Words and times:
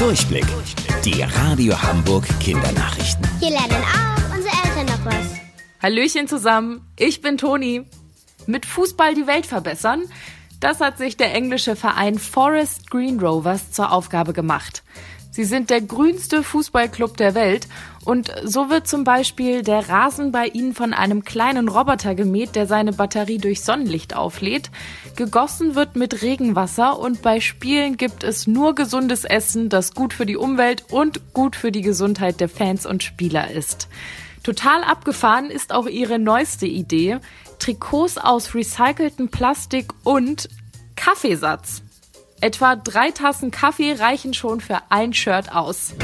Durchblick. 0.00 0.46
Die 1.04 1.20
Radio 1.20 1.80
Hamburg 1.82 2.26
Kindernachrichten. 2.40 3.22
Hier 3.38 3.50
lernen 3.50 3.84
auch 3.84 4.34
unsere 4.34 4.54
Eltern 4.64 4.86
noch 4.86 5.04
was. 5.04 5.26
Hallöchen 5.82 6.26
zusammen, 6.26 6.90
ich 6.98 7.20
bin 7.20 7.36
Toni. 7.36 7.84
Mit 8.46 8.64
Fußball 8.64 9.14
die 9.14 9.26
Welt 9.26 9.44
verbessern? 9.44 10.04
Das 10.58 10.80
hat 10.80 10.96
sich 10.96 11.18
der 11.18 11.34
englische 11.34 11.76
Verein 11.76 12.18
Forest 12.18 12.88
Green 12.88 13.20
Rovers 13.20 13.72
zur 13.72 13.92
Aufgabe 13.92 14.32
gemacht. 14.32 14.82
Sie 15.40 15.46
sind 15.46 15.70
der 15.70 15.80
grünste 15.80 16.42
Fußballclub 16.42 17.16
der 17.16 17.34
Welt 17.34 17.66
und 18.04 18.30
so 18.44 18.68
wird 18.68 18.86
zum 18.86 19.04
Beispiel 19.04 19.62
der 19.62 19.88
Rasen 19.88 20.32
bei 20.32 20.48
ihnen 20.48 20.74
von 20.74 20.92
einem 20.92 21.24
kleinen 21.24 21.68
Roboter 21.68 22.14
gemäht, 22.14 22.56
der 22.56 22.66
seine 22.66 22.92
Batterie 22.92 23.38
durch 23.38 23.62
Sonnenlicht 23.62 24.14
auflädt. 24.14 24.70
Gegossen 25.16 25.76
wird 25.76 25.96
mit 25.96 26.20
Regenwasser 26.20 26.98
und 26.98 27.22
bei 27.22 27.40
Spielen 27.40 27.96
gibt 27.96 28.22
es 28.22 28.46
nur 28.46 28.74
gesundes 28.74 29.24
Essen, 29.24 29.70
das 29.70 29.94
gut 29.94 30.12
für 30.12 30.26
die 30.26 30.36
Umwelt 30.36 30.84
und 30.90 31.32
gut 31.32 31.56
für 31.56 31.72
die 31.72 31.80
Gesundheit 31.80 32.38
der 32.38 32.50
Fans 32.50 32.84
und 32.84 33.02
Spieler 33.02 33.50
ist. 33.50 33.88
Total 34.42 34.84
abgefahren 34.84 35.50
ist 35.50 35.72
auch 35.72 35.86
ihre 35.86 36.18
neueste 36.18 36.66
Idee. 36.66 37.16
Trikots 37.58 38.18
aus 38.18 38.54
recyceltem 38.54 39.30
Plastik 39.30 39.86
und 40.04 40.50
Kaffeesatz. 40.96 41.80
Etwa 42.42 42.74
drei 42.74 43.10
Tassen 43.10 43.50
Kaffee 43.50 43.92
reichen 43.92 44.32
schon 44.32 44.62
für 44.62 44.78
ein 44.88 45.12
Shirt 45.12 45.54
aus. 45.54 45.94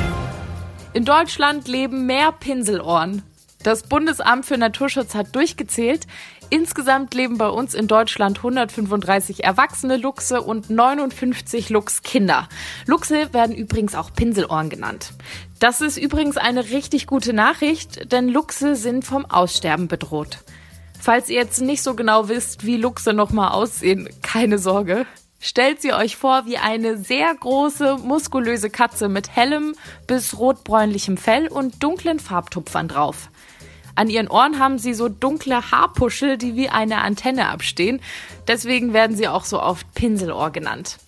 In 0.92 1.06
Deutschland 1.06 1.66
leben 1.66 2.04
mehr 2.04 2.30
Pinselohren. 2.30 3.22
Das 3.62 3.84
Bundesamt 3.84 4.44
für 4.44 4.58
Naturschutz 4.58 5.14
hat 5.14 5.34
durchgezählt. 5.34 6.06
Insgesamt 6.50 7.14
leben 7.14 7.38
bei 7.38 7.48
uns 7.48 7.74
in 7.74 7.88
Deutschland 7.88 8.36
135 8.36 9.44
erwachsene 9.44 9.96
Luchse 9.96 10.42
und 10.42 10.68
59 10.68 11.70
Luchskinder. 11.70 12.48
Luchse 12.86 13.32
werden 13.32 13.56
übrigens 13.56 13.94
auch 13.94 14.12
Pinselohren 14.12 14.68
genannt. 14.68 15.14
Das 15.58 15.80
ist 15.80 15.96
übrigens 15.96 16.36
eine 16.36 16.68
richtig 16.70 17.06
gute 17.06 17.32
Nachricht, 17.32 18.12
denn 18.12 18.28
Luchse 18.28 18.76
sind 18.76 19.04
vom 19.04 19.24
Aussterben 19.24 19.88
bedroht. 19.88 20.40
Falls 21.00 21.30
ihr 21.30 21.36
jetzt 21.36 21.62
nicht 21.62 21.82
so 21.82 21.94
genau 21.94 22.28
wisst, 22.28 22.66
wie 22.66 22.76
Luchse 22.76 23.14
nochmal 23.14 23.52
aussehen, 23.52 24.08
keine 24.22 24.58
Sorge. 24.58 25.06
Stellt 25.46 25.80
sie 25.80 25.92
euch 25.92 26.16
vor 26.16 26.44
wie 26.46 26.58
eine 26.58 26.98
sehr 26.98 27.32
große, 27.32 27.98
muskulöse 27.98 28.68
Katze 28.68 29.08
mit 29.08 29.36
hellem 29.36 29.76
bis 30.08 30.36
rotbräunlichem 30.36 31.16
Fell 31.16 31.46
und 31.46 31.84
dunklen 31.84 32.18
Farbtupfern 32.18 32.88
drauf. 32.88 33.30
An 33.94 34.10
ihren 34.10 34.26
Ohren 34.26 34.58
haben 34.58 34.80
sie 34.80 34.92
so 34.92 35.08
dunkle 35.08 35.70
Haarpuschel, 35.70 36.36
die 36.36 36.56
wie 36.56 36.68
eine 36.68 37.00
Antenne 37.00 37.48
abstehen. 37.48 38.00
Deswegen 38.48 38.92
werden 38.92 39.16
sie 39.16 39.28
auch 39.28 39.44
so 39.44 39.62
oft 39.62 39.94
Pinselohr 39.94 40.50
genannt. 40.50 40.98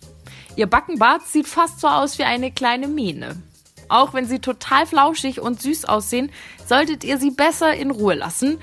Ihr 0.54 0.68
Backenbart 0.68 1.26
sieht 1.26 1.48
fast 1.48 1.80
so 1.80 1.88
aus 1.88 2.20
wie 2.20 2.24
eine 2.24 2.52
kleine 2.52 2.86
Mähne. 2.86 3.42
Auch 3.88 4.14
wenn 4.14 4.26
sie 4.26 4.38
total 4.38 4.86
flauschig 4.86 5.40
und 5.40 5.60
süß 5.60 5.86
aussehen, 5.86 6.30
solltet 6.64 7.02
ihr 7.02 7.18
sie 7.18 7.32
besser 7.32 7.74
in 7.74 7.90
Ruhe 7.90 8.14
lassen. 8.14 8.60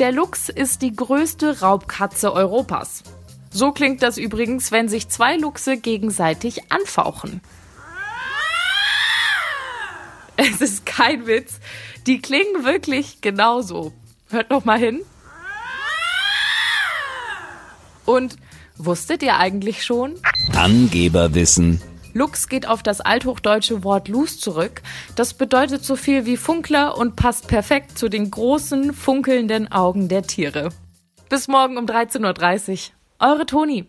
Der 0.00 0.10
Luchs 0.10 0.48
ist 0.48 0.82
die 0.82 0.96
größte 0.96 1.60
Raubkatze 1.60 2.32
Europas. 2.32 3.04
So 3.52 3.72
klingt 3.72 4.02
das 4.02 4.16
übrigens, 4.16 4.72
wenn 4.72 4.88
sich 4.88 5.08
zwei 5.08 5.36
Luchse 5.36 5.76
gegenseitig 5.76 6.72
anfauchen. 6.72 7.42
Es 10.36 10.60
ist 10.60 10.86
kein 10.86 11.26
Witz. 11.26 11.60
Die 12.06 12.20
klingen 12.20 12.64
wirklich 12.64 13.20
genauso. 13.20 13.92
Hört 14.30 14.50
noch 14.50 14.64
mal 14.64 14.78
hin. 14.78 15.02
Und 18.06 18.36
wusstet 18.76 19.22
ihr 19.22 19.36
eigentlich 19.36 19.84
schon? 19.84 20.14
Angeberwissen. 20.56 21.80
Lux 22.14 22.48
geht 22.48 22.66
auf 22.66 22.82
das 22.82 23.00
althochdeutsche 23.00 23.84
Wort 23.84 24.08
Lus 24.08 24.38
zurück. 24.38 24.82
Das 25.14 25.34
bedeutet 25.34 25.84
so 25.84 25.96
viel 25.96 26.26
wie 26.26 26.36
Funkler 26.36 26.96
und 26.96 27.16
passt 27.16 27.46
perfekt 27.48 27.98
zu 27.98 28.08
den 28.08 28.30
großen, 28.30 28.92
funkelnden 28.92 29.70
Augen 29.70 30.08
der 30.08 30.22
Tiere. 30.22 30.70
Bis 31.28 31.48
morgen 31.48 31.78
um 31.78 31.86
13.30 31.86 32.70
Uhr. 32.72 33.01
Eure 33.22 33.46
Toni. 33.46 33.88